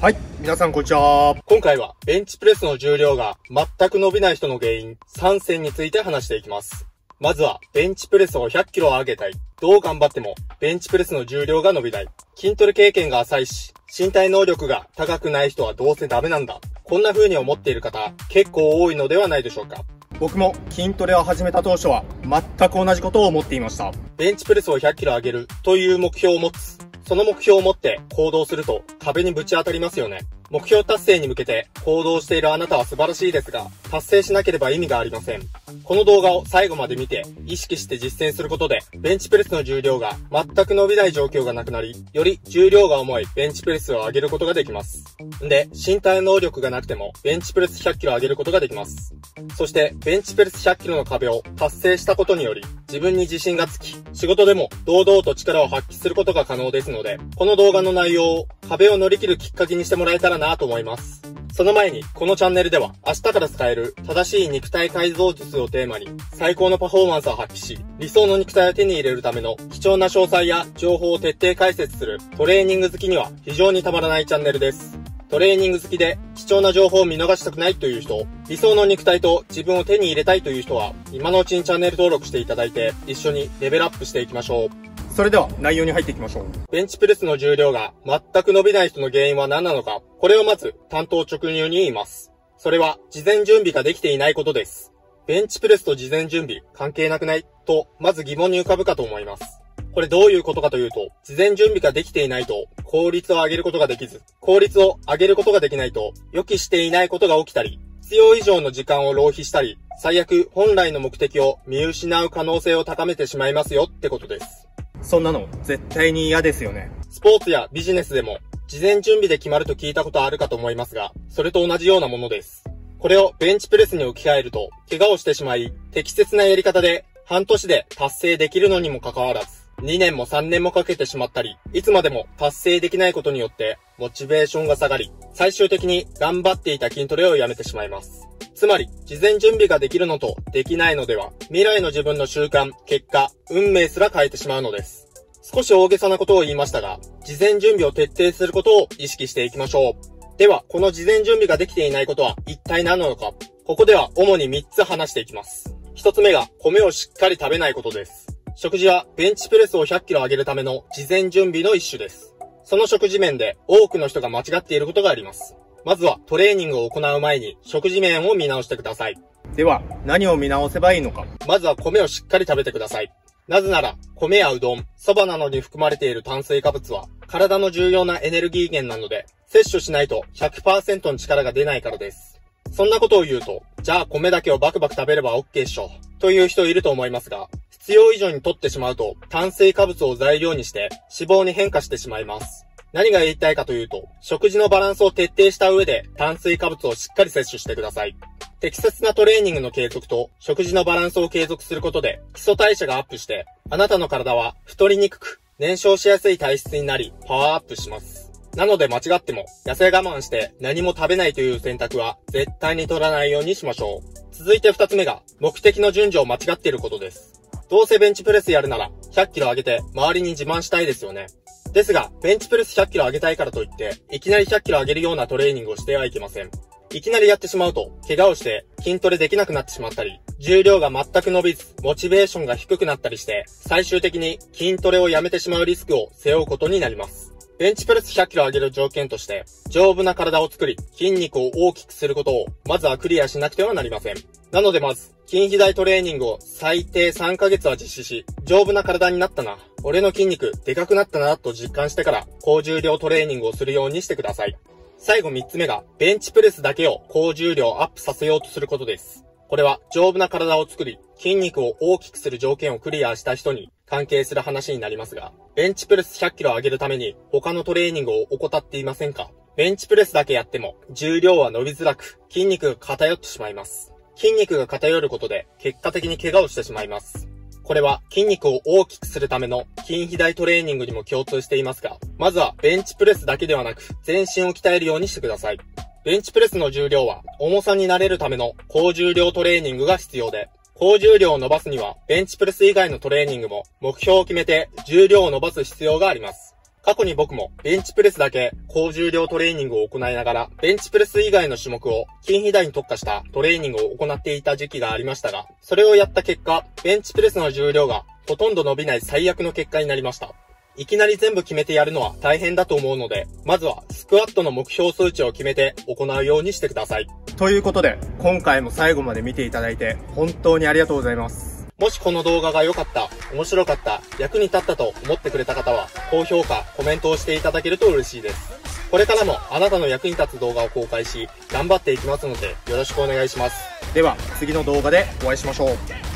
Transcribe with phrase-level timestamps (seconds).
[0.00, 1.34] はい、皆さんこんにちは。
[1.44, 6.86] 今回はベンチプレスの重量が全く伸びない人の原因3選について話していきます。
[7.18, 9.32] まずは、ベンチプレスを100キロ上げたい。
[9.60, 12.08] どう頑張っても、ベンチプレスの重量が伸びない。
[12.36, 16.60] 筋トレ経験が浅いし、身体能力が高くない人はどうせダメなんだ。
[16.84, 19.84] こんな風に思っている方、結構多いのではないでしょうか。
[20.20, 23.90] 僕も筋トレを始めた当初は全く同じことを思っていました。
[24.16, 26.87] ベンチプレスを100キロ上げるという目標を持つ。
[27.08, 30.26] その目標を持って行動すると壁にぶち当たりますよね。
[30.50, 35.42] 目標達成に向けて行動しているあなたは素晴らしいですが、達成しなければ意味がありません。
[35.84, 45.04] この動画を最後まで見て、意識して実践することで、ベンチプレスの重量が全く伸びない状況がなくなり、より重量が重いベンチプレスを上げることができます。
[45.44, 49.14] んで、身体能力がなくても、ベンチプレス100キロ上げることができます。
[49.56, 61.22] そして、ベンチプレス100キロの壁を達成したことにより、自分に自信がつき、仕事でも堂々と力を発揮することが可能ですので、この動画の内容を壁を乗り切るきっかけにしてもらえたらなと思います。
[61.52, 74.98] その前に、このチャンネルでは、明日から使える正しい肉体改造術をテーマに、最高のパフォーマンスを発揮し、理想の肉体を手に入れるための貴重な詳細や情報を徹底解説するトレーニング好きには非常にたまらないチャンネルです。
[75.28, 84.68] トレーニング好きで貴重な情報を見逃したくないという人、理想の肉体と自分を手に入れたいという人は、今のうちにチャンネル登録していただいて、一緒にレベルアップしていきましょう。
[85.12, 86.44] それでは内容に入っていきましょう。
[86.70, 92.32] ベンチプレスの重量が全く伸びない人の原因は何なのか、これをまず担当直入に言います。
[92.56, 94.92] それは事前準備ができていないことです。
[95.28, 99.60] ベンチプレスと事前準備関係なくないと、まず疑問に浮かぶかと思います。
[99.92, 114.66] これどういうことかというと、事前準備ができていないと、効率を上げることができず、効率を上げることができないと、予期していないことが起きたり、必要以上の時間を浪費したり、最悪本来の目的を見失う可能性を高めてしまいますよってことです。
[115.00, 116.90] そんなの絶対に嫌ですよね。
[117.08, 118.38] スポーツやビジネスでも、
[118.68, 122.64] 事前準備で決まると聞いたことあるかと思いますが、それと同じようなものです。
[122.98, 129.48] これをベンチプレスに置き換えると、怪我をしてしまい、適切なやり方で半年で達成できるのにもかかわらず、
[129.78, 138.28] 2年も3年もかけてしまったり、いつまでも達成できないことによって、モチベーションが下がり、最終的に頑張っていた筋トレをやめてしまいます。
[138.54, 145.07] つまり、事前準備ができるのとできないのでは、未来の自分の習慣、結果、運命すら変えてしまうのです。
[145.50, 150.38] 少し大げさなことを言いましたが、事前準備を徹底することを意識していきましょう。
[150.38, 153.32] では、この事前準備ができていないことは一体何なのか
[153.64, 155.74] ここでは主に3つ話していきます。
[155.96, 158.26] 1つ目が、米をしっかり食べないことです。
[158.56, 162.34] 食事はベンチプレスを100キロ上げるための事前準備の一種です。
[162.62, 165.56] その食事面で多くの人が間違っていることがあります。
[165.86, 169.16] まずはトレーニングを行う前に食事面を見直してください。
[169.56, 173.10] では、何を見直せばいいのかまずは米をしっかり食べてください。
[173.48, 182.38] なぜなら、米やうどん、蕎麦などに含まれている炭水化物は、体の重要なエネルギー源なので、摂取しないと100%の力が出ないからです。
[182.70, 185.90] そんなことを言うと、じゃあ米だけをバクバク食べれば OK っしょ。
[186.18, 192.66] という人いると思いますが、必要以上に取ってしまうと、炭水化物を材料にして脂肪に変化してしまいます。
[192.92, 198.14] 何が言いたいかというと、食事のバランスを徹底した上で炭水化物をしっかり摂取してください。
[198.60, 208.32] 適切なトレーニングの継続と食事のバランスを継続することで基礎代謝がアップして、あなたの体は太りにくく、燃焼しやすい体質になり、パワーアップします。
[208.56, 214.34] なので間違っても、痩せ我慢して何も食べないという選択は絶対に取らないようにしましょう。
[214.34, 217.40] 続いて二つ目が、目的の順序を間違っていることです。
[217.70, 221.26] どうせベンチプレスやるなら、100キロ上げて周りに自慢したいですよね。
[221.72, 226.50] ですが、ベンチプレス100キロ上げたいからといって、いきなり100キロ上げるようなトレーニングをしてはいけません。
[226.90, 237.34] いきなりやってしまうと、怪我をして筋トレできなくなってしまったり、重量が全く伸びず、モチベーションが低くなったりして、最終的に筋トレをやめてしまうリスクを背負うことになります。
[237.58, 244.16] ベンチプレス100キロ上げる条件として、丈夫な体を作り、筋肉を大きくすることを、まずはクリアしなくてはなりません。
[244.52, 254.56] なのでまず、筋肥大トレーニングを最低3ヶ月は実施し、丈夫な体になったな、俺の筋肉でかくなったなと実感してから、高重量トレーニングをするようにしてください。
[255.00, 259.24] 最後3つ目が、ベンチプレスだけを高重量アップさせようとすることです。
[259.48, 269.30] これは、丈夫な体を作り、筋肉を大きくする条件をクリアした人に関係する話になりますが、ベンチプレス100キロ上げるために他のトレーニングを怠っていませんか？
[269.56, 273.92] ベンチプレスだけやっても重量は伸びづらく筋肉が偏ってしまいます。
[274.16, 277.27] 筋肉が偏ることで結果的に怪我をしてしまいます。
[277.68, 285.58] これは筋肉を大きくするための筋肥大トレーニングにも共通していますが、まずはベンチプレスだけではなく全身を鍛えるようにしてください。
[286.02, 296.47] ベンチプレスの重量は重さになれるための高重量トレーニングが必要で、高重量を伸ばすにはベンチプレス以外のトレーニングも目標を決めて重量を伸ばす必要があります。
[296.88, 310.32] 過去に僕もベンチプレスだけ高重量トレーニングを行いながら、ベンチプレス以外の種目を筋肥大に特化したトレーニングを行っていた時期がありましたが、それをやった結果、ベンチプレスの重量がほとんど伸びない最悪の結果になりました。
[310.78, 317.06] いきなり全部決めてやるのは大変だと思うので、まずはスクワットの目標数値を決めて行うようにしてください。
[317.36, 321.57] ということで、今回も最後まで見ていただいて、本当にありがとうございます。
[321.78, 328.50] もしこの動画が良かった、面白かった、役に立ったと思ってくれた方は、高評価、コメントをしていただけると嬉しいです。
[328.90, 333.94] これからもあなたの役に立つ動画を公開し、頑張っていきますので、よろしくお願いします。
[333.94, 336.07] では、次の動画でお会いしましょう。